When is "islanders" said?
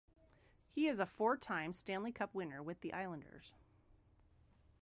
2.91-3.53